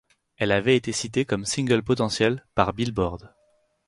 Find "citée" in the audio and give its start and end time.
0.93-1.25